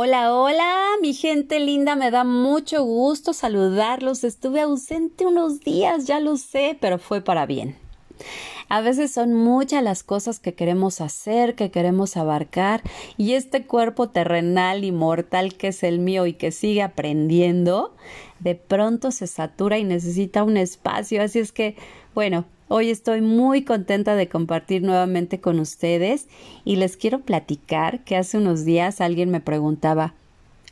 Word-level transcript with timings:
Hola, 0.00 0.32
hola, 0.32 0.90
mi 1.02 1.12
gente 1.12 1.58
linda, 1.58 1.96
me 1.96 2.12
da 2.12 2.22
mucho 2.22 2.84
gusto 2.84 3.32
saludarlos. 3.32 4.22
Estuve 4.22 4.60
ausente 4.60 5.26
unos 5.26 5.58
días, 5.58 6.06
ya 6.06 6.20
lo 6.20 6.36
sé, 6.36 6.78
pero 6.80 7.00
fue 7.00 7.20
para 7.20 7.46
bien. 7.46 7.74
A 8.68 8.80
veces 8.80 9.10
son 9.10 9.34
muchas 9.34 9.82
las 9.82 10.04
cosas 10.04 10.38
que 10.38 10.54
queremos 10.54 11.00
hacer, 11.00 11.56
que 11.56 11.72
queremos 11.72 12.16
abarcar, 12.16 12.80
y 13.16 13.32
este 13.32 13.66
cuerpo 13.66 14.08
terrenal 14.08 14.84
y 14.84 14.92
mortal 14.92 15.54
que 15.54 15.66
es 15.66 15.82
el 15.82 15.98
mío 15.98 16.26
y 16.26 16.34
que 16.34 16.52
sigue 16.52 16.82
aprendiendo, 16.82 17.92
de 18.38 18.54
pronto 18.54 19.10
se 19.10 19.26
satura 19.26 19.78
y 19.78 19.84
necesita 19.84 20.44
un 20.44 20.58
espacio. 20.58 21.20
Así 21.20 21.40
es 21.40 21.50
que, 21.50 21.74
bueno, 22.14 22.44
Hoy 22.70 22.90
estoy 22.90 23.22
muy 23.22 23.64
contenta 23.64 24.14
de 24.14 24.28
compartir 24.28 24.82
nuevamente 24.82 25.40
con 25.40 25.58
ustedes 25.58 26.28
y 26.66 26.76
les 26.76 26.98
quiero 26.98 27.20
platicar 27.20 28.04
que 28.04 28.14
hace 28.14 28.36
unos 28.36 28.66
días 28.66 29.00
alguien 29.00 29.30
me 29.30 29.40
preguntaba 29.40 30.14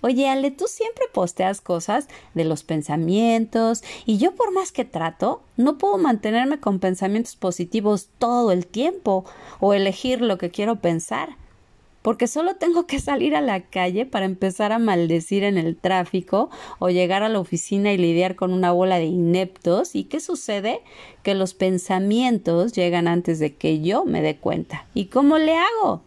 Oye, 0.02 0.28
Ale, 0.28 0.50
tú 0.50 0.66
siempre 0.68 1.04
posteas 1.12 1.62
cosas 1.62 2.06
de 2.34 2.44
los 2.44 2.64
pensamientos 2.64 3.82
y 4.04 4.18
yo 4.18 4.34
por 4.34 4.52
más 4.52 4.72
que 4.72 4.84
trato, 4.84 5.42
no 5.56 5.78
puedo 5.78 5.96
mantenerme 5.96 6.60
con 6.60 6.80
pensamientos 6.80 7.34
positivos 7.34 8.10
todo 8.18 8.52
el 8.52 8.66
tiempo 8.66 9.24
o 9.58 9.72
elegir 9.72 10.20
lo 10.20 10.36
que 10.36 10.50
quiero 10.50 10.76
pensar 10.76 11.30
porque 12.06 12.28
solo 12.28 12.54
tengo 12.54 12.86
que 12.86 13.00
salir 13.00 13.34
a 13.34 13.40
la 13.40 13.62
calle 13.62 14.06
para 14.06 14.26
empezar 14.26 14.70
a 14.70 14.78
maldecir 14.78 15.42
en 15.42 15.58
el 15.58 15.76
tráfico 15.76 16.50
o 16.78 16.88
llegar 16.88 17.24
a 17.24 17.28
la 17.28 17.40
oficina 17.40 17.92
y 17.92 17.98
lidiar 17.98 18.36
con 18.36 18.52
una 18.52 18.70
bola 18.70 18.98
de 18.98 19.06
ineptos. 19.06 19.96
¿Y 19.96 20.04
qué 20.04 20.20
sucede? 20.20 20.82
Que 21.24 21.34
los 21.34 21.54
pensamientos 21.54 22.74
llegan 22.74 23.08
antes 23.08 23.40
de 23.40 23.56
que 23.56 23.80
yo 23.80 24.04
me 24.04 24.22
dé 24.22 24.36
cuenta. 24.36 24.86
¿Y 24.94 25.06
cómo 25.06 25.38
le 25.38 25.56
hago? 25.56 26.00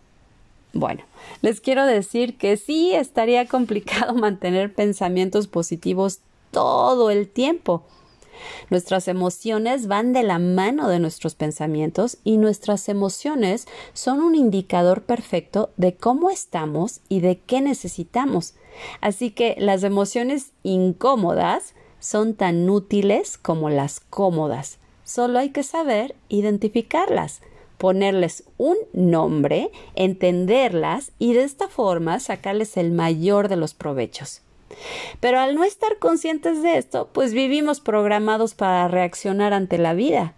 Bueno, 0.72 1.04
les 1.42 1.60
quiero 1.60 1.86
decir 1.86 2.38
que 2.38 2.56
sí 2.56 2.94
estaría 2.94 3.46
complicado 3.46 4.14
mantener 4.16 4.74
pensamientos 4.74 5.48
positivos 5.48 6.20
todo 6.52 7.12
el 7.12 7.28
tiempo 7.28 7.84
Nuestras 8.70 9.08
emociones 9.08 9.88
van 9.88 10.14
de 10.14 10.24
la 10.24 10.40
mano 10.40 10.90
de 10.90 11.00
nuestros 11.00 11.36
pensamientos 11.36 12.18
y 12.24 12.38
nuestras 12.38 12.90
emociones 12.90 13.68
son 13.94 14.22
un 14.22 14.36
indicador 14.36 15.04
perfecto 15.04 15.72
de 15.78 15.96
cómo 15.96 16.30
estamos 16.30 17.02
y 17.10 17.22
de 17.22 17.40
qué 17.40 17.62
necesitamos. 17.62 18.56
Así 19.02 19.32
que 19.32 19.56
las 19.58 19.84
emociones 19.84 20.52
incómodas 20.64 21.76
son 22.00 22.34
tan 22.34 22.70
útiles 22.70 23.38
como 23.38 23.70
las 23.70 24.00
cómodas. 24.00 24.80
Solo 25.04 25.40
hay 25.40 25.50
que 25.50 25.64
saber 25.64 26.16
identificarlas 26.30 27.42
ponerles 27.80 28.44
un 28.58 28.76
nombre, 28.94 29.72
entenderlas 29.96 31.14
y 31.18 31.34
de 31.34 31.44
esta 31.44 31.70
forma 31.70 32.20
sacarles 32.20 32.78
el 32.78 32.92
mayor 32.92 33.48
de 33.48 33.56
los 33.56 33.74
provechos. 33.74 34.42
Pero 35.20 35.40
al 35.40 35.56
no 35.56 35.64
estar 35.64 35.98
conscientes 36.00 36.62
de 36.64 36.78
esto, 36.78 37.10
pues 37.12 37.34
vivimos 37.34 37.80
programados 37.80 38.54
para 38.54 38.88
reaccionar 38.88 39.54
ante 39.54 39.78
la 39.78 39.94
vida, 39.94 40.34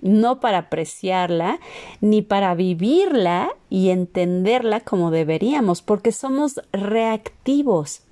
no 0.00 0.40
para 0.40 0.58
apreciarla, 0.58 1.60
ni 2.00 2.22
para 2.22 2.54
vivirla 2.54 3.54
y 3.70 3.90
entenderla 3.90 4.80
como 4.80 5.10
deberíamos, 5.10 5.82
porque 5.82 6.12
somos 6.12 6.60
reactivos, 6.72 8.02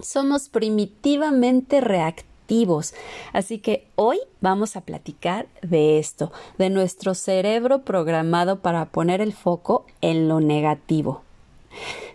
somos 0.00 0.48
primitivamente 0.48 1.80
reactivos. 1.80 2.32
Así 3.32 3.58
que 3.58 3.86
hoy 3.94 4.18
vamos 4.40 4.76
a 4.76 4.82
platicar 4.82 5.46
de 5.62 5.98
esto, 5.98 6.32
de 6.58 6.68
nuestro 6.70 7.14
cerebro 7.14 7.82
programado 7.82 8.60
para 8.60 8.86
poner 8.86 9.20
el 9.20 9.32
foco 9.32 9.86
en 10.00 10.28
lo 10.28 10.40
negativo. 10.40 11.22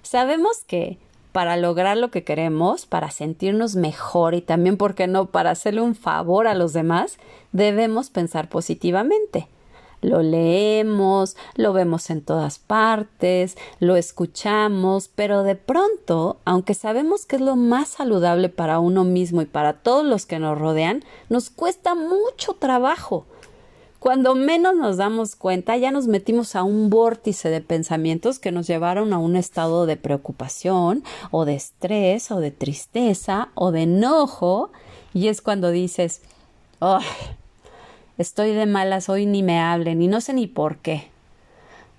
Sabemos 0.04 0.64
que 0.64 1.00
para 1.38 1.56
lograr 1.56 1.98
lo 1.98 2.09
que 2.09 2.24
queremos, 2.24 2.88
para 2.88 3.12
sentirnos 3.12 3.75
mejor 3.75 4.34
y 4.34 4.42
también, 4.42 4.75
¿por 4.75 4.96
qué 4.96 5.06
no?, 5.06 5.28
para 5.28 5.52
hacerle 5.52 5.81
un 5.81 5.94
favor 5.94 6.48
a 6.48 6.56
los 6.56 6.74
demás, 6.74 7.20
debemos 7.52 8.09
pensar 8.09 8.50
positivamente. 8.50 9.48
Lo 10.02 10.24
leemos, 10.24 11.38
lo 11.53 11.74
vemos 11.74 12.09
en 12.09 12.24
todas 12.24 12.58
partes, 12.58 13.56
lo 13.80 13.98
escuchamos, 13.98 15.12
pero 15.14 15.44
de 15.44 15.53
pronto, 15.53 16.38
aunque 16.44 16.74
sabemos 16.74 17.28
que 17.28 17.36
es 17.36 17.42
lo 17.44 17.56
más 17.56 17.90
saludable 17.90 18.50
para 18.50 18.80
uno 18.80 19.04
mismo 19.04 19.44
y 19.44 19.46
para 19.46 19.74
todos 19.74 20.04
los 20.04 20.25
que 20.25 20.40
nos 20.40 20.58
rodean, 20.58 21.04
nos 21.30 21.52
cuesta 21.52 21.94
mucho 21.94 22.54
trabajo 22.54 23.28
cuando 24.07 24.35
menos 24.35 24.73
nos 24.73 24.95
damos 24.95 25.35
cuenta, 25.35 25.75
ya 25.75 25.91
nos 25.91 26.07
metimos 26.07 26.56
a 26.56 26.63
un 26.63 26.90
vórtice 26.90 27.50
de 27.50 27.59
pensamientos 27.59 28.40
que 28.40 28.53
nos 28.53 28.66
llevaron 28.66 29.12
a 29.12 29.18
un 29.18 29.35
estado 29.35 29.85
de 29.85 29.97
preocupación 29.97 31.03
o 31.29 31.44
de 31.44 31.56
estrés 31.56 32.31
o 32.31 32.40
de 32.40 32.51
tristeza 32.51 33.50
o 33.53 33.73
de 33.73 33.81
enojo 33.81 34.72
y 35.13 35.28
es 35.28 35.41
cuando 35.41 35.72
dices, 35.72 36.22
oh, 36.79 37.01
estoy 38.18 38.53
de 38.53 38.66
malas 38.66 39.09
hoy 39.09 39.25
ni 39.25 39.44
me 39.44 39.59
hablen 39.59 40.01
y 40.01 40.07
no 40.07 40.22
sé 40.22 40.34
ni 40.34 40.47
por 40.47 40.78
qué. 40.78 41.09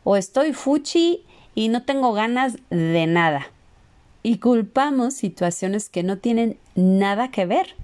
O 0.02 0.16
estoy 0.16 0.54
fuchi 0.54 1.26
y 1.54 1.68
no 1.68 1.82
tengo 1.82 2.14
ganas 2.14 2.56
de 2.70 3.06
nada. 3.06 3.48
Y 4.22 4.38
culpamos 4.38 5.12
situaciones 5.12 5.90
que 5.90 6.02
no 6.02 6.16
tienen 6.16 6.56
nada 6.74 7.30
que 7.30 7.44
ver 7.44 7.74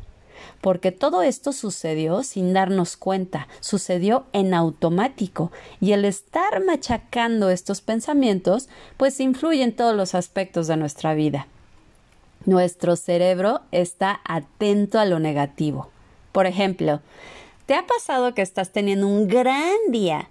porque 0.60 0.92
todo 0.92 1.22
esto 1.22 1.52
sucedió 1.52 2.22
sin 2.22 2.52
darnos 2.52 2.96
cuenta, 2.96 3.48
sucedió 3.60 4.24
en 4.32 4.54
automático, 4.54 5.52
y 5.80 5.92
el 5.92 6.04
estar 6.04 6.64
machacando 6.64 7.50
estos 7.50 7.80
pensamientos, 7.80 8.68
pues 8.96 9.20
influye 9.20 9.62
en 9.62 9.74
todos 9.74 9.96
los 9.96 10.14
aspectos 10.14 10.66
de 10.66 10.76
nuestra 10.76 11.14
vida. 11.14 11.46
Nuestro 12.46 12.96
cerebro 12.96 13.62
está 13.72 14.20
atento 14.24 14.98
a 14.98 15.06
lo 15.06 15.18
negativo. 15.18 15.90
Por 16.32 16.46
ejemplo, 16.46 17.00
¿te 17.66 17.74
ha 17.74 17.86
pasado 17.86 18.34
que 18.34 18.42
estás 18.42 18.70
teniendo 18.70 19.06
un 19.06 19.28
gran 19.28 19.76
día 19.88 20.28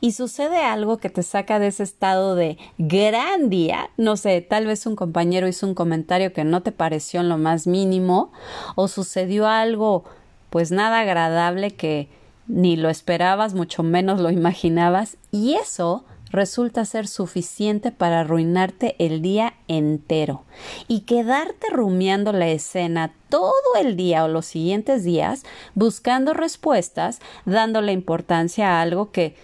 y 0.00 0.12
sucede 0.12 0.62
algo 0.62 0.98
que 0.98 1.10
te 1.10 1.22
saca 1.22 1.58
de 1.58 1.68
ese 1.68 1.82
estado 1.82 2.34
de 2.34 2.58
gran 2.78 3.50
día, 3.50 3.90
no 3.96 4.16
sé, 4.16 4.40
tal 4.40 4.66
vez 4.66 4.86
un 4.86 4.96
compañero 4.96 5.48
hizo 5.48 5.66
un 5.66 5.74
comentario 5.74 6.32
que 6.32 6.44
no 6.44 6.62
te 6.62 6.72
pareció 6.72 7.20
en 7.20 7.28
lo 7.28 7.38
más 7.38 7.66
mínimo, 7.66 8.32
o 8.74 8.88
sucedió 8.88 9.46
algo 9.46 10.04
pues 10.50 10.70
nada 10.70 11.00
agradable 11.00 11.70
que 11.70 12.08
ni 12.46 12.76
lo 12.76 12.90
esperabas, 12.90 13.54
mucho 13.54 13.82
menos 13.82 14.20
lo 14.20 14.30
imaginabas, 14.30 15.16
y 15.30 15.54
eso 15.54 16.04
resulta 16.32 16.84
ser 16.84 17.06
suficiente 17.06 17.92
para 17.92 18.20
arruinarte 18.20 18.96
el 18.98 19.22
día 19.22 19.54
entero. 19.68 20.44
Y 20.88 21.00
quedarte 21.00 21.68
rumiando 21.70 22.32
la 22.32 22.48
escena 22.48 23.14
todo 23.28 23.52
el 23.78 23.96
día 23.96 24.24
o 24.24 24.28
los 24.28 24.46
siguientes 24.46 25.04
días 25.04 25.44
buscando 25.74 26.32
respuestas, 26.32 27.20
dándole 27.44 27.92
importancia 27.92 28.70
a 28.70 28.82
algo 28.82 29.12
que 29.12 29.36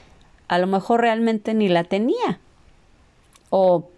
a 0.48 0.58
lo 0.58 0.66
mejor 0.66 1.02
realmente 1.02 1.54
ni 1.54 1.68
la 1.68 1.84
tenía. 1.84 2.40
O 3.50 3.88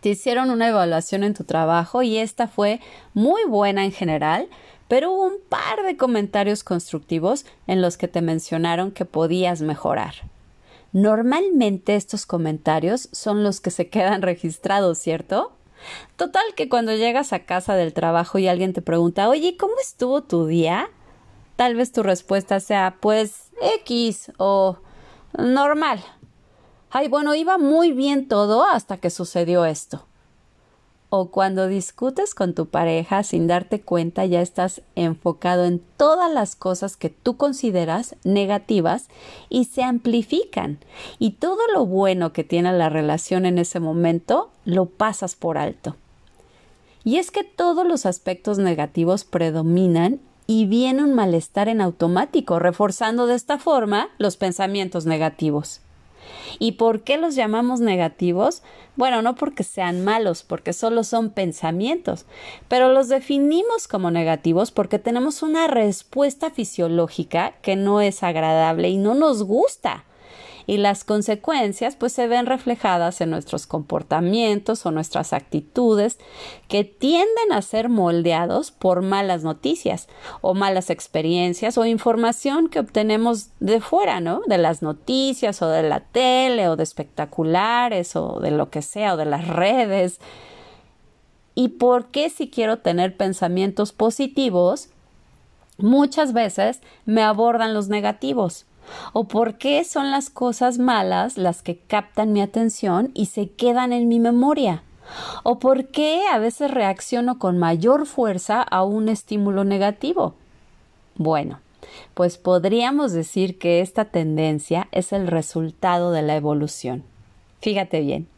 te 0.00 0.10
hicieron 0.10 0.50
una 0.50 0.68
evaluación 0.68 1.24
en 1.24 1.34
tu 1.34 1.44
trabajo 1.44 2.02
y 2.02 2.18
esta 2.18 2.48
fue 2.48 2.80
muy 3.14 3.44
buena 3.44 3.84
en 3.84 3.92
general, 3.92 4.48
pero 4.88 5.12
hubo 5.12 5.24
un 5.24 5.38
par 5.48 5.82
de 5.84 5.96
comentarios 5.96 6.64
constructivos 6.64 7.46
en 7.66 7.82
los 7.82 7.96
que 7.96 8.08
te 8.08 8.20
mencionaron 8.20 8.90
que 8.90 9.04
podías 9.04 9.62
mejorar. 9.62 10.14
Normalmente 10.92 11.96
estos 11.96 12.26
comentarios 12.26 13.08
son 13.12 13.42
los 13.42 13.60
que 13.60 13.70
se 13.70 13.88
quedan 13.88 14.20
registrados, 14.20 14.98
¿cierto? 14.98 15.52
Total 16.16 16.42
que 16.54 16.68
cuando 16.68 16.94
llegas 16.94 17.32
a 17.32 17.40
casa 17.40 17.74
del 17.74 17.94
trabajo 17.94 18.38
y 18.38 18.46
alguien 18.46 18.72
te 18.72 18.82
pregunta, 18.82 19.28
oye, 19.28 19.56
¿cómo 19.56 19.74
estuvo 19.80 20.22
tu 20.22 20.46
día? 20.46 20.90
Tal 21.56 21.74
vez 21.74 21.92
tu 21.92 22.02
respuesta 22.02 22.60
sea, 22.60 22.96
pues 23.00 23.50
X 23.80 24.32
o 24.36 24.78
normal. 25.38 26.00
Ay, 26.90 27.08
bueno, 27.08 27.34
iba 27.34 27.58
muy 27.58 27.92
bien 27.92 28.28
todo 28.28 28.64
hasta 28.64 28.98
que 28.98 29.10
sucedió 29.10 29.64
esto. 29.64 30.04
O 31.08 31.30
cuando 31.30 31.66
discutes 31.68 32.34
con 32.34 32.54
tu 32.54 32.66
pareja 32.66 33.22
sin 33.22 33.46
darte 33.46 33.82
cuenta 33.82 34.24
ya 34.24 34.40
estás 34.40 34.80
enfocado 34.94 35.66
en 35.66 35.82
todas 35.96 36.32
las 36.32 36.56
cosas 36.56 36.96
que 36.96 37.10
tú 37.10 37.36
consideras 37.36 38.16
negativas 38.24 39.08
y 39.50 39.66
se 39.66 39.82
amplifican. 39.82 40.78
Y 41.18 41.32
todo 41.32 41.60
lo 41.74 41.84
bueno 41.84 42.32
que 42.32 42.44
tiene 42.44 42.72
la 42.72 42.88
relación 42.88 43.44
en 43.44 43.58
ese 43.58 43.78
momento 43.78 44.50
lo 44.64 44.86
pasas 44.86 45.34
por 45.34 45.58
alto. 45.58 45.96
Y 47.04 47.16
es 47.16 47.30
que 47.30 47.44
todos 47.44 47.86
los 47.86 48.06
aspectos 48.06 48.58
negativos 48.58 49.24
predominan 49.24 50.20
y 50.46 50.66
viene 50.66 51.02
un 51.02 51.14
malestar 51.14 51.68
en 51.68 51.80
automático, 51.80 52.58
reforzando 52.58 53.26
de 53.26 53.34
esta 53.34 53.58
forma 53.58 54.10
los 54.18 54.36
pensamientos 54.36 55.06
negativos. 55.06 55.80
¿Y 56.58 56.72
por 56.72 57.02
qué 57.02 57.16
los 57.18 57.34
llamamos 57.34 57.80
negativos? 57.80 58.62
Bueno, 58.96 59.22
no 59.22 59.34
porque 59.34 59.64
sean 59.64 60.04
malos, 60.04 60.42
porque 60.42 60.72
solo 60.72 61.04
son 61.04 61.30
pensamientos, 61.30 62.26
pero 62.68 62.92
los 62.92 63.08
definimos 63.08 63.88
como 63.88 64.10
negativos 64.10 64.70
porque 64.70 64.98
tenemos 64.98 65.42
una 65.42 65.66
respuesta 65.66 66.50
fisiológica 66.50 67.54
que 67.62 67.76
no 67.76 68.00
es 68.00 68.22
agradable 68.22 68.90
y 68.90 68.98
no 68.98 69.14
nos 69.14 69.42
gusta 69.42 70.04
y 70.66 70.78
las 70.78 71.04
consecuencias 71.04 71.96
pues 71.96 72.12
se 72.12 72.28
ven 72.28 72.46
reflejadas 72.46 73.20
en 73.20 73.30
nuestros 73.30 73.66
comportamientos 73.66 74.86
o 74.86 74.90
nuestras 74.90 75.32
actitudes 75.32 76.18
que 76.68 76.84
tienden 76.84 77.52
a 77.52 77.62
ser 77.62 77.88
moldeados 77.88 78.70
por 78.70 79.02
malas 79.02 79.42
noticias 79.42 80.08
o 80.40 80.54
malas 80.54 80.90
experiencias 80.90 81.78
o 81.78 81.84
información 81.84 82.68
que 82.68 82.80
obtenemos 82.80 83.48
de 83.60 83.80
fuera, 83.80 84.20
¿no? 84.20 84.42
De 84.46 84.58
las 84.58 84.82
noticias 84.82 85.62
o 85.62 85.68
de 85.68 85.82
la 85.82 86.00
tele 86.00 86.68
o 86.68 86.76
de 86.76 86.82
espectaculares 86.82 88.16
o 88.16 88.40
de 88.40 88.50
lo 88.50 88.70
que 88.70 88.82
sea 88.82 89.14
o 89.14 89.16
de 89.16 89.26
las 89.26 89.48
redes. 89.48 90.20
¿Y 91.54 91.68
por 91.68 92.06
qué 92.06 92.30
si 92.30 92.48
quiero 92.48 92.78
tener 92.78 93.16
pensamientos 93.16 93.92
positivos? 93.92 94.88
Muchas 95.78 96.32
veces 96.32 96.80
me 97.04 97.22
abordan 97.22 97.74
los 97.74 97.88
negativos 97.88 98.66
¿O 99.12 99.24
por 99.24 99.58
qué 99.58 99.84
son 99.84 100.10
las 100.10 100.30
cosas 100.30 100.78
malas 100.78 101.36
las 101.36 101.62
que 101.62 101.78
captan 101.78 102.32
mi 102.32 102.40
atención 102.40 103.10
y 103.14 103.26
se 103.26 103.50
quedan 103.50 103.92
en 103.92 104.08
mi 104.08 104.20
memoria? 104.20 104.82
¿O 105.42 105.58
por 105.58 105.88
qué 105.88 106.22
a 106.30 106.38
veces 106.38 106.70
reacciono 106.70 107.38
con 107.38 107.58
mayor 107.58 108.06
fuerza 108.06 108.62
a 108.62 108.84
un 108.84 109.08
estímulo 109.08 109.64
negativo? 109.64 110.34
Bueno, 111.16 111.60
pues 112.14 112.38
podríamos 112.38 113.12
decir 113.12 113.58
que 113.58 113.80
esta 113.80 114.06
tendencia 114.06 114.88
es 114.92 115.12
el 115.12 115.26
resultado 115.26 116.12
de 116.12 116.22
la 116.22 116.36
evolución. 116.36 117.04
Fíjate 117.60 118.00
bien, 118.00 118.28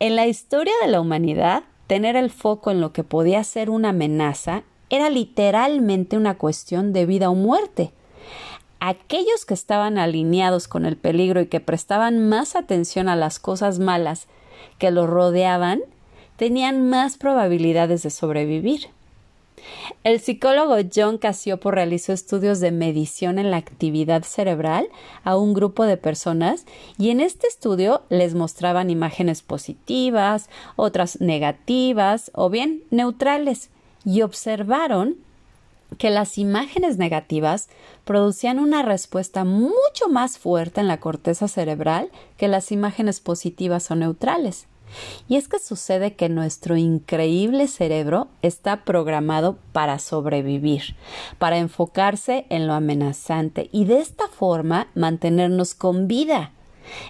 en 0.00 0.16
la 0.16 0.26
historia 0.26 0.74
de 0.82 0.88
la 0.88 1.00
humanidad, 1.00 1.62
tener 1.86 2.16
el 2.16 2.30
foco 2.30 2.70
en 2.70 2.80
lo 2.80 2.92
que 2.92 3.04
podía 3.04 3.44
ser 3.44 3.70
una 3.70 3.90
amenaza 3.90 4.62
era 4.90 5.10
literalmente 5.10 6.16
una 6.16 6.36
cuestión 6.36 6.92
de 6.92 7.06
vida 7.06 7.30
o 7.30 7.34
muerte 7.34 7.92
aquellos 8.84 9.44
que 9.46 9.54
estaban 9.54 9.96
alineados 9.96 10.66
con 10.66 10.86
el 10.86 10.96
peligro 10.96 11.40
y 11.40 11.46
que 11.46 11.60
prestaban 11.60 12.28
más 12.28 12.56
atención 12.56 13.08
a 13.08 13.14
las 13.14 13.38
cosas 13.38 13.78
malas 13.78 14.26
que 14.78 14.90
los 14.90 15.08
rodeaban, 15.08 15.82
tenían 16.36 16.90
más 16.90 17.16
probabilidades 17.16 18.02
de 18.02 18.10
sobrevivir. 18.10 18.88
El 20.02 20.18
psicólogo 20.18 20.74
John 20.92 21.18
Casiopo 21.18 21.70
realizó 21.70 22.12
estudios 22.12 22.58
de 22.58 22.72
medición 22.72 23.38
en 23.38 23.52
la 23.52 23.58
actividad 23.58 24.24
cerebral 24.24 24.88
a 25.22 25.36
un 25.36 25.54
grupo 25.54 25.84
de 25.84 25.96
personas 25.96 26.66
y 26.98 27.10
en 27.10 27.20
este 27.20 27.46
estudio 27.46 28.02
les 28.08 28.34
mostraban 28.34 28.90
imágenes 28.90 29.42
positivas, 29.42 30.50
otras 30.74 31.20
negativas 31.20 32.32
o 32.34 32.50
bien 32.50 32.82
neutrales 32.90 33.70
y 34.04 34.22
observaron 34.22 35.18
que 35.98 36.10
las 36.10 36.38
imágenes 36.38 36.98
negativas 36.98 37.68
producían 38.04 38.58
una 38.58 38.82
respuesta 38.82 39.44
mucho 39.44 40.08
más 40.10 40.38
fuerte 40.38 40.80
en 40.80 40.88
la 40.88 41.00
corteza 41.00 41.48
cerebral 41.48 42.10
que 42.36 42.48
las 42.48 42.72
imágenes 42.72 43.20
positivas 43.20 43.90
o 43.90 43.94
neutrales. 43.94 44.66
Y 45.28 45.36
es 45.36 45.48
que 45.48 45.58
sucede 45.58 46.14
que 46.14 46.28
nuestro 46.28 46.76
increíble 46.76 47.68
cerebro 47.68 48.28
está 48.42 48.84
programado 48.84 49.56
para 49.72 49.98
sobrevivir, 49.98 50.96
para 51.38 51.58
enfocarse 51.58 52.46
en 52.50 52.66
lo 52.66 52.74
amenazante 52.74 53.68
y 53.72 53.86
de 53.86 54.00
esta 54.00 54.28
forma 54.28 54.88
mantenernos 54.94 55.74
con 55.74 56.08
vida. 56.08 56.52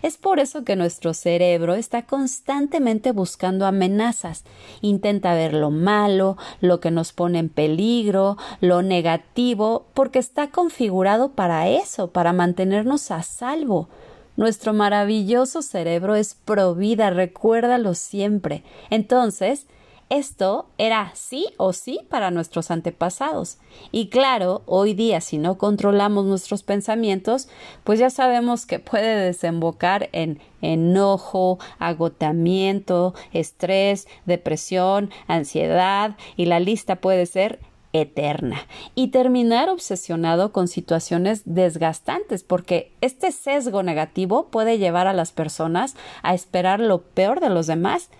Es 0.03 0.17
por 0.17 0.41
eso 0.41 0.65
que 0.65 0.77
nuestro 0.77 1.15
cerebro 1.15 1.75
está 1.75 2.03
constantemente 2.03 3.13
buscando 3.13 3.67
amenazas, 3.67 4.45
intenta 4.81 5.35
ver 5.35 5.55
lo 5.55 5.71
malo, 5.71 6.37
lo 6.61 6.81
que 6.81 6.91
nos 6.91 7.13
pone 7.13 7.39
en 7.39 7.49
peligro, 7.49 8.37
lo 8.61 8.83
negativo, 8.83 9.87
porque 9.95 10.19
está 10.19 10.51
configurado 10.51 11.33
para 11.33 11.69
eso, 11.69 12.11
para 12.11 12.33
mantenernos 12.33 13.11
a 13.11 13.23
salvo. 13.23 13.89
Nuestro 14.37 14.73
maravilloso 14.73 15.61
cerebro 15.61 16.15
es 16.15 16.35
provida, 16.35 17.11
recuérdalo 17.11 17.95
siempre. 17.95 18.63
Entonces, 18.89 19.67
esto 20.13 20.67
era 20.77 21.11
sí 21.15 21.47
o 21.57 21.73
sí 21.73 22.01
para 22.11 22.31
nuestros 22.31 22.71
antepasados. 22.71 23.57
Y 23.93 24.09
claro, 24.09 24.61
hoy 24.67 24.93
día 24.93 25.23
si 25.23 25.39
no 25.39 25.57
controlamos 25.57 26.27
nuestros 26.27 26.63
pensamientos, 26.63 27.49
pues 27.83 27.99
ya 27.99 28.11
sabemos 28.11 28.67
que 28.67 28.79
puede 28.79 29.17
desembocar 29.17 30.11
en 30.13 30.39
enojo, 30.61 31.59
agotamiento, 31.79 33.15
estrés, 33.33 34.07
depresión, 34.27 35.11
ansiedad 35.29 36.17
y 36.37 36.45
la 36.45 36.61
lista 36.61 36.97
puede 36.97 37.25
ser 37.25 37.59
eterna 37.95 38.67
y 38.95 39.09
terminar 39.09 39.71
obsesionado 39.71 40.53
con 40.53 40.69
situaciones 40.69 41.43
desgastantes 41.47 42.43
porque 42.43 42.93
este 43.01 43.33
sesgo 43.33 43.83
negativo 43.83 44.49
puede 44.49 44.77
llevar 44.77 45.07
a 45.07 45.13
las 45.15 45.33
personas 45.33 45.95
a 46.23 46.35
esperar 46.35 46.81
lo 46.81 47.01
peor 47.01 47.41
de 47.41 47.51
los 47.51 47.67
demás 47.67 48.11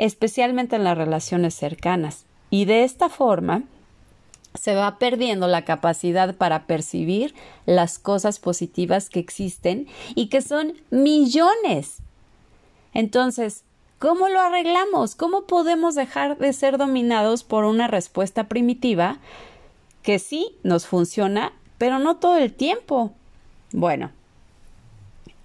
especialmente 0.00 0.76
en 0.76 0.84
las 0.84 0.96
relaciones 0.96 1.54
cercanas. 1.54 2.24
Y 2.48 2.64
de 2.64 2.84
esta 2.84 3.10
forma 3.10 3.64
se 4.58 4.74
va 4.74 4.98
perdiendo 4.98 5.46
la 5.46 5.66
capacidad 5.66 6.34
para 6.34 6.66
percibir 6.66 7.34
las 7.66 7.98
cosas 7.98 8.40
positivas 8.40 9.10
que 9.10 9.20
existen 9.20 9.86
y 10.14 10.28
que 10.28 10.40
son 10.40 10.72
millones. 10.90 11.98
Entonces, 12.94 13.62
¿cómo 13.98 14.30
lo 14.30 14.40
arreglamos? 14.40 15.14
¿Cómo 15.14 15.42
podemos 15.42 15.94
dejar 15.94 16.38
de 16.38 16.54
ser 16.54 16.78
dominados 16.78 17.44
por 17.44 17.64
una 17.64 17.86
respuesta 17.86 18.48
primitiva 18.48 19.18
que 20.02 20.18
sí 20.18 20.56
nos 20.62 20.86
funciona, 20.86 21.52
pero 21.76 21.98
no 21.98 22.16
todo 22.16 22.38
el 22.38 22.54
tiempo? 22.54 23.12
Bueno, 23.70 24.12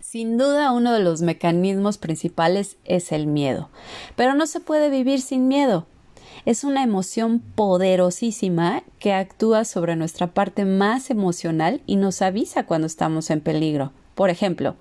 sin 0.08 0.38
duda 0.38 0.72
uno 0.72 0.94
de 0.94 1.00
los 1.00 1.24
mecanismos 1.24 1.98
principales 1.98 2.78
es 2.86 3.12
el 3.12 3.26
miedo, 3.26 3.70
pero 4.16 4.36
no 4.36 4.46
se 4.46 4.60
puede 4.60 4.92
vivir 4.92 5.20
sin 5.20 5.48
miedo. 5.48 5.88
Es 6.46 6.64
una 6.64 6.84
emoción 6.84 7.40
poderosísima 7.40 8.84
que 9.00 9.14
actúa 9.14 9.66
sobre 9.66 9.96
nuestra 9.96 10.28
parte 10.28 10.64
más 10.64 11.10
emocional 11.10 11.82
y 11.88 11.96
nos 11.96 12.22
avisa 12.22 12.68
cuando 12.68 12.86
estamos 12.86 13.32
en 13.32 13.42
peligro. 13.42 13.94
Por 14.14 14.30
ejemplo, 14.30 14.76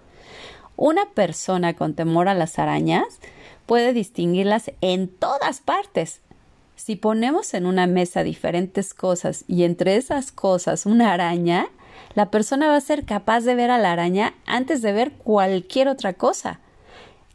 una 0.77 1.07
persona 1.15 1.75
con 1.75 1.95
temor 1.95 2.29
a 2.29 2.35
las 2.35 2.59
arañas 2.59 3.07
puede 3.65 3.95
distinguirlas 3.95 4.73
en 4.83 5.09
todas 5.09 5.61
partes. 5.61 6.21
Si 6.77 6.97
ponemos 6.97 7.55
en 7.55 7.65
una 7.65 7.87
mesa 7.87 8.25
diferentes 8.25 8.93
cosas 8.93 9.45
y 9.49 9.65
entre 9.65 9.97
esas 9.97 10.33
cosas 10.33 10.85
una 10.85 11.15
araña, 11.15 11.69
la 12.15 12.31
persona 12.31 12.69
va 12.69 12.77
a 12.77 12.81
ser 12.81 13.05
capaz 13.05 13.41
de 13.41 13.55
ver 13.55 13.71
a 13.71 13.79
la 13.79 13.93
araña 13.93 14.35
antes 14.47 14.83
de 14.83 14.93
ver 14.93 15.13
cualquier 15.13 15.89
otra 15.89 16.13
cosa. 16.13 16.61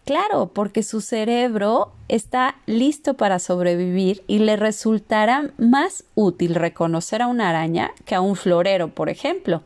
Claro, 0.06 0.48
porque 0.54 0.82
su 0.82 1.02
cerebro 1.02 1.92
está 2.08 2.56
listo 2.66 3.14
para 3.14 3.38
sobrevivir 3.38 4.24
y 4.26 4.40
le 4.40 4.56
resultará 4.56 5.52
más 5.58 6.04
útil 6.16 6.56
reconocer 6.56 7.22
a 7.22 7.28
una 7.28 7.50
araña 7.50 7.92
que 8.06 8.16
a 8.16 8.22
un 8.22 8.36
florero, 8.36 8.88
por 8.90 9.10
ejemplo. 9.10 9.62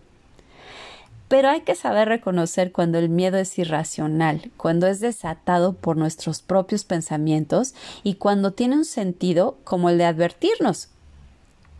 Pero 1.29 1.49
hay 1.49 1.61
que 1.61 1.75
saber 1.75 2.09
reconocer 2.09 2.71
cuando 2.71 2.99
el 2.99 3.09
miedo 3.09 3.37
es 3.37 3.57
irracional, 3.57 4.51
cuando 4.57 4.87
es 4.87 4.99
desatado 4.99 5.73
por 5.73 5.95
nuestros 5.95 6.41
propios 6.41 6.83
pensamientos 6.83 7.73
y 8.03 8.15
cuando 8.15 8.51
tiene 8.51 8.75
un 8.75 8.85
sentido 8.85 9.57
como 9.63 9.89
el 9.89 9.97
de 9.97 10.05
advertirnos. 10.05 10.89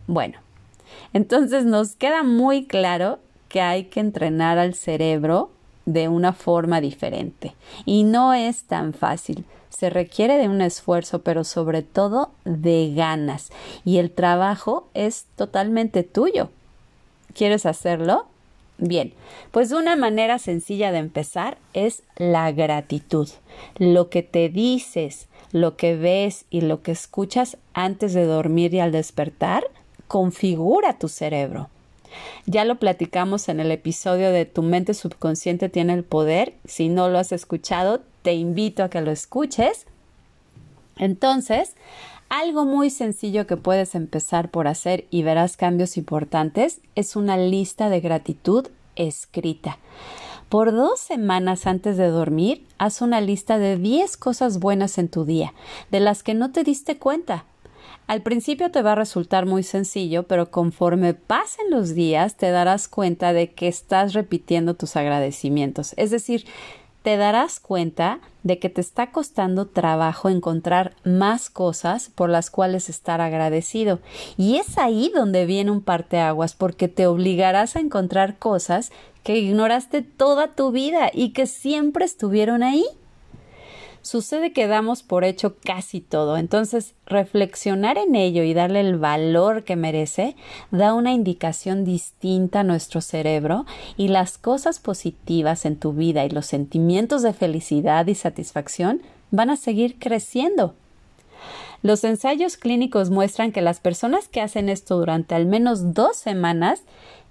Bueno, 0.08 0.40
entonces 1.14 1.66
nos 1.66 1.96
queda 1.96 2.24
muy 2.24 2.66
claro 2.66 3.20
que 3.50 3.62
hay 3.62 3.86
que 3.86 4.00
entrenar 4.00 4.58
al 4.58 4.74
cerebro 4.74 5.52
de 5.86 6.08
una 6.08 6.34
forma 6.34 6.82
diferente. 6.82 7.56
Y 7.86 8.04
no 8.04 8.34
es 8.34 8.64
tan 8.64 8.94
fácil. 8.94 9.46
Se 9.70 9.90
requiere 9.90 10.38
de 10.38 10.48
un 10.48 10.62
esfuerzo, 10.62 11.22
pero 11.24 11.44
sobre 11.44 11.82
todo 11.82 12.32
de 12.46 12.94
ganas. 12.96 13.52
Y 13.84 13.98
el 13.98 14.12
trabajo 14.12 14.88
es 14.94 15.26
totalmente 15.36 16.04
tuyo. 16.04 16.50
¿Quieres 17.34 17.66
hacerlo? 17.66 18.28
Bien, 18.78 19.14
pues 19.52 19.72
una 19.72 19.96
manera 19.96 20.40
sencilla 20.40 20.92
de 20.92 20.98
empezar 20.98 21.58
es 21.74 22.04
la 22.18 22.52
gratitud. 22.52 23.30
Lo 23.78 24.10
que 24.10 24.24
te 24.24 24.50
dices, 24.50 25.28
lo 25.52 25.78
que 25.78 25.96
ves 25.96 26.46
y 26.50 26.62
lo 26.62 26.82
que 26.82 26.92
escuchas 26.92 27.58
antes 27.74 28.14
de 28.14 28.26
dormir 28.26 28.74
y 28.74 28.80
al 28.80 28.92
despertar 28.92 29.64
configura 30.14 31.00
tu 31.00 31.08
cerebro. 31.08 31.70
Ya 32.46 32.66
lo 32.66 32.76
platicamos 32.76 33.50
en 33.50 33.60
el 33.60 33.72
episodio 33.72 34.30
de 34.30 34.46
Tu 34.46 34.62
mente 34.62 34.94
subconsciente 34.94 35.70
tiene 35.70 35.94
el 35.94 36.04
poder. 36.04 36.54
Si 36.66 36.88
no 36.88 37.10
lo 37.10 37.18
has 37.18 37.32
escuchado, 37.32 38.02
te 38.22 38.34
invito 38.34 38.84
a 38.84 38.92
que 38.92 39.02
lo 39.02 39.10
escuches. 39.10 39.88
Entonces, 40.98 41.74
Algo 42.30 42.64
muy 42.66 42.92
sencillo 42.92 43.48
que 43.48 43.58
puedes 43.58 43.96
empezar 43.96 44.50
por 44.50 44.68
hacer 44.68 45.06
y 45.10 45.24
verás 45.24 45.58
cambios 45.58 45.98
importantes 45.98 46.80
es 46.96 47.16
una 47.16 47.38
lista 47.38 47.90
de 47.90 48.00
gratitud 48.00 48.68
escrita. 48.96 49.78
Por 50.50 50.72
dos 50.72 51.00
semanas 51.00 51.68
antes 51.68 51.98
de 51.98 52.08
dormir, 52.08 52.66
haz 52.78 53.02
una 53.02 53.20
lista 53.20 53.58
de 53.58 53.78
10 53.78 54.18
cosas 54.18 54.60
buenas 54.60 54.98
en 54.98 55.10
tu 55.10 55.26
día, 55.26 55.54
de 55.92 56.00
las 56.00 56.24
que 56.24 56.34
no 56.34 56.52
te 56.52 56.64
diste 56.64 56.98
cuenta. 56.98 57.46
Al 58.08 58.22
principio 58.22 58.72
te 58.72 58.82
va 58.82 58.94
a 58.94 58.96
resultar 58.96 59.46
muy 59.46 59.64
sencillo, 59.64 60.24
pero 60.24 60.52
conforme 60.52 61.14
pasen 61.14 61.70
los 61.70 61.96
días 61.96 62.36
te 62.36 62.52
darás 62.52 62.88
cuenta 62.88 63.34
de 63.34 63.54
que 63.54 63.68
estás 63.68 64.14
repitiendo 64.14 64.74
tus 64.74 64.96
agradecimientos. 64.96 65.94
Es 65.98 66.12
decir, 66.12 66.46
te 67.04 67.18
darás 67.18 67.60
cuenta 67.60 68.20
de 68.44 68.60
que 68.60 68.70
te 68.70 68.82
está 68.82 69.12
costando 69.12 69.68
trabajo 69.68 70.30
encontrar 70.30 70.96
más 71.04 71.50
cosas 71.50 72.10
por 72.10 72.30
las 72.30 72.50
cuales 72.50 72.90
estar 72.90 73.22
agradecido. 73.22 74.00
Y 74.38 74.56
es 74.58 74.78
ahí 74.78 75.12
donde 75.14 75.46
viene 75.46 75.72
un 75.72 75.82
parteaguas, 75.82 76.56
porque 76.56 76.88
te 76.88 77.06
obligarás 77.06 77.76
a 77.76 77.82
encontrar 77.82 78.38
cosas 78.38 78.92
que 79.24 79.38
ignoraste 79.38 80.02
toda 80.02 80.56
tu 80.56 80.72
vida 80.72 81.10
y 81.14 81.30
que 81.30 81.46
siempre 81.46 82.06
estuvieron 82.06 82.64
ahí 82.64 82.86
sucede 84.04 84.52
que 84.52 84.68
damos 84.68 85.02
por 85.02 85.24
hecho 85.24 85.56
casi 85.64 86.02
todo. 86.02 86.38
Entonces, 86.38 86.94
reflexionar 87.08 87.98
en 87.98 88.14
ello 88.14 88.44
y 88.44 88.54
darle 88.54 88.82
el 88.82 89.00
valor 89.00 89.64
que 89.64 89.76
merece 89.76 90.36
da 90.70 90.94
una 90.94 91.14
indicación 91.14 91.86
distinta 91.86 92.60
a 92.60 92.64
nuestro 92.64 93.02
cerebro 93.02 93.66
y 93.98 94.10
las 94.10 94.38
cosas 94.38 94.80
positivas 94.80 95.66
en 95.66 95.78
tu 95.78 95.94
vida 95.94 96.24
y 96.26 96.30
los 96.30 96.46
sentimientos 96.46 97.24
de 97.24 97.34
felicidad 97.34 98.06
y 98.06 98.14
satisfacción 98.14 99.02
van 99.32 99.50
a 99.50 99.56
seguir 99.58 99.98
creciendo. 99.98 100.76
Los 101.82 102.04
ensayos 102.06 102.56
clínicos 102.56 103.10
muestran 103.10 103.52
que 103.52 103.62
las 103.62 103.80
personas 103.80 104.30
que 104.30 104.42
hacen 104.42 104.70
esto 104.70 104.98
durante 104.98 105.36
al 105.36 105.46
menos 105.46 105.94
dos 105.94 106.16
semanas 106.16 106.84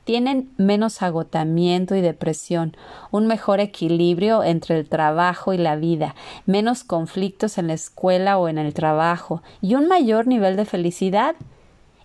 tienen 0.04 0.50
menos 0.56 1.02
agotamiento 1.02 1.94
y 1.94 2.00
depresión, 2.00 2.76
un 3.10 3.26
mejor 3.26 3.60
equilibrio 3.60 4.42
entre 4.42 4.78
el 4.78 4.88
trabajo 4.88 5.52
y 5.52 5.58
la 5.58 5.76
vida, 5.76 6.14
menos 6.46 6.84
conflictos 6.84 7.58
en 7.58 7.68
la 7.68 7.74
escuela 7.74 8.38
o 8.38 8.48
en 8.48 8.58
el 8.58 8.74
trabajo 8.74 9.42
y 9.60 9.74
un 9.74 9.88
mayor 9.88 10.26
nivel 10.26 10.56
de 10.56 10.64
felicidad. 10.64 11.36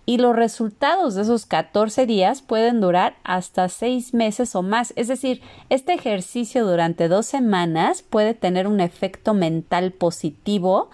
Y 0.06 0.16
los 0.16 0.34
resultados 0.34 1.16
de 1.16 1.22
esos 1.22 1.44
14 1.44 2.06
días 2.06 2.40
pueden 2.40 2.80
durar 2.80 3.16
hasta 3.24 3.68
seis 3.68 4.14
meses 4.14 4.56
o 4.56 4.62
más. 4.62 4.94
Es 4.96 5.06
decir, 5.08 5.42
este 5.68 5.92
ejercicio 5.92 6.66
durante 6.66 7.08
dos 7.08 7.26
semanas 7.26 8.00
puede 8.00 8.32
tener 8.32 8.66
un 8.66 8.80
efecto 8.80 9.34
mental 9.34 9.92
positivo 9.92 10.88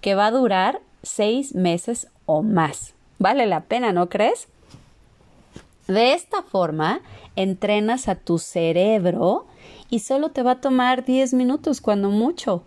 que 0.00 0.14
va 0.14 0.26
a 0.26 0.30
durar 0.30 0.80
seis 1.02 1.56
meses 1.56 2.06
o 2.24 2.42
más. 2.44 2.94
Vale 3.18 3.46
la 3.46 3.62
pena, 3.62 3.92
¿no 3.92 4.08
crees? 4.08 4.46
De 5.92 6.14
esta 6.14 6.42
forma, 6.42 7.02
entrenas 7.36 8.08
a 8.08 8.14
tu 8.14 8.38
cerebro 8.38 9.44
y 9.90 9.98
solo 9.98 10.30
te 10.30 10.42
va 10.42 10.52
a 10.52 10.60
tomar 10.62 11.04
10 11.04 11.34
minutos 11.34 11.82
cuando 11.82 12.08
mucho. 12.08 12.62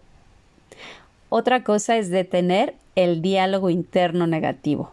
Otra 1.30 1.64
cosa 1.64 1.98
es 1.98 2.12
detener 2.12 2.76
el 2.94 3.24
diálogo 3.24 3.72
interno 3.72 4.28
negativo, 4.28 4.92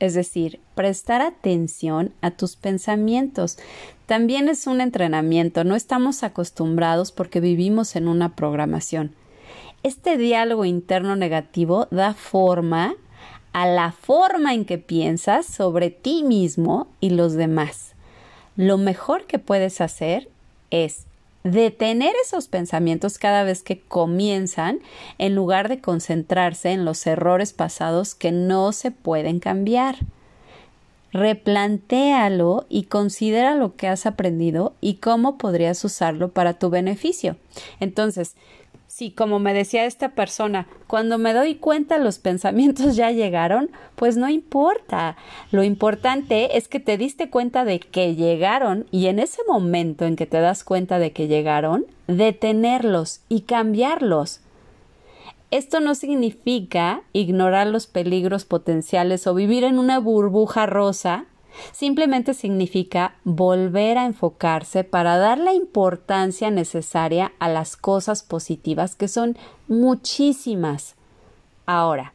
es 0.00 0.12
decir, 0.12 0.60
prestar 0.74 1.22
atención 1.22 2.12
a 2.20 2.32
tus 2.32 2.56
pensamientos. 2.56 3.56
También 4.04 4.50
es 4.50 4.66
un 4.66 4.82
entrenamiento, 4.82 5.64
no 5.64 5.74
estamos 5.74 6.24
acostumbrados 6.24 7.10
porque 7.10 7.40
vivimos 7.40 7.96
en 7.96 8.06
una 8.06 8.36
programación. 8.36 9.14
Este 9.82 10.18
diálogo 10.18 10.66
interno 10.66 11.16
negativo 11.16 11.88
da 11.90 12.12
forma 12.12 12.96
a 13.52 13.66
la 13.66 13.92
forma 13.92 14.54
en 14.54 14.64
que 14.64 14.78
piensas 14.78 15.46
sobre 15.46 15.90
ti 15.90 16.22
mismo 16.22 16.88
y 17.00 17.10
los 17.10 17.34
demás. 17.34 17.94
Lo 18.56 18.78
mejor 18.78 19.26
que 19.26 19.38
puedes 19.38 19.80
hacer 19.80 20.28
es 20.70 21.06
detener 21.44 22.14
esos 22.24 22.48
pensamientos 22.48 23.18
cada 23.18 23.44
vez 23.44 23.62
que 23.62 23.80
comienzan 23.80 24.80
en 25.18 25.34
lugar 25.34 25.68
de 25.68 25.80
concentrarse 25.80 26.70
en 26.70 26.84
los 26.84 27.06
errores 27.06 27.52
pasados 27.52 28.14
que 28.14 28.32
no 28.32 28.72
se 28.72 28.90
pueden 28.90 29.40
cambiar. 29.40 29.96
Replantéalo 31.12 32.64
y 32.70 32.84
considera 32.84 33.54
lo 33.54 33.76
que 33.76 33.86
has 33.86 34.06
aprendido 34.06 34.74
y 34.80 34.94
cómo 34.94 35.36
podrías 35.36 35.84
usarlo 35.84 36.30
para 36.30 36.54
tu 36.54 36.70
beneficio. 36.70 37.36
Entonces, 37.80 38.34
si, 39.02 39.10
como 39.10 39.40
me 39.40 39.52
decía 39.52 39.84
esta 39.84 40.10
persona, 40.10 40.68
cuando 40.86 41.18
me 41.18 41.34
doy 41.34 41.56
cuenta 41.56 41.98
los 41.98 42.20
pensamientos 42.20 42.94
ya 42.94 43.10
llegaron, 43.10 43.68
pues 43.96 44.16
no 44.16 44.28
importa. 44.28 45.16
Lo 45.50 45.64
importante 45.64 46.56
es 46.56 46.68
que 46.68 46.78
te 46.78 46.96
diste 46.96 47.28
cuenta 47.28 47.64
de 47.64 47.80
que 47.80 48.14
llegaron 48.14 48.86
y 48.92 49.06
en 49.06 49.18
ese 49.18 49.42
momento 49.48 50.04
en 50.04 50.14
que 50.14 50.26
te 50.26 50.40
das 50.40 50.62
cuenta 50.62 51.00
de 51.00 51.10
que 51.10 51.26
llegaron, 51.26 51.84
detenerlos 52.06 53.22
y 53.28 53.40
cambiarlos. 53.40 54.40
Esto 55.50 55.80
no 55.80 55.96
significa 55.96 57.02
ignorar 57.12 57.66
los 57.66 57.88
peligros 57.88 58.44
potenciales 58.44 59.26
o 59.26 59.34
vivir 59.34 59.64
en 59.64 59.80
una 59.80 59.98
burbuja 59.98 60.66
rosa 60.66 61.26
Simplemente 61.72 62.34
significa 62.34 63.14
volver 63.24 63.98
a 63.98 64.06
enfocarse 64.06 64.84
para 64.84 65.16
dar 65.16 65.38
la 65.38 65.54
importancia 65.54 66.50
necesaria 66.50 67.32
a 67.38 67.48
las 67.48 67.76
cosas 67.76 68.22
positivas, 68.22 68.94
que 68.94 69.08
son 69.08 69.36
muchísimas. 69.68 70.94
Ahora, 71.66 72.12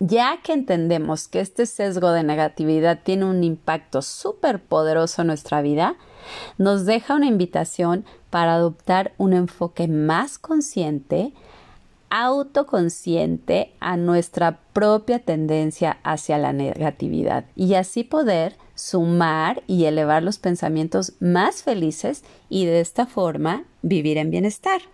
ya 0.00 0.38
que 0.42 0.52
entendemos 0.52 1.28
que 1.28 1.40
este 1.40 1.66
sesgo 1.66 2.10
de 2.10 2.22
negatividad 2.22 3.00
tiene 3.02 3.24
un 3.24 3.42
impacto 3.42 4.02
súper 4.02 4.60
poderoso 4.60 5.22
en 5.22 5.28
nuestra 5.28 5.62
vida, 5.62 5.96
nos 6.58 6.84
deja 6.84 7.14
una 7.14 7.26
invitación 7.26 8.04
para 8.30 8.54
adoptar 8.54 9.12
un 9.18 9.32
enfoque 9.32 9.88
más 9.88 10.38
consciente, 10.38 11.32
autoconsciente 12.14 13.72
a 13.80 13.96
nuestra 13.96 14.60
propia 14.72 15.18
tendencia 15.18 15.98
hacia 16.04 16.38
la 16.38 16.52
negatividad 16.52 17.46
y 17.56 17.74
así 17.74 18.04
poder 18.04 18.56
sumar 18.76 19.64
y 19.66 19.86
elevar 19.86 20.22
los 20.22 20.38
pensamientos 20.38 21.14
más 21.18 21.64
felices 21.64 22.22
y 22.48 22.66
de 22.66 22.78
esta 22.78 23.06
forma 23.06 23.64
vivir 23.82 24.18
en 24.18 24.30
bienestar. 24.30 24.93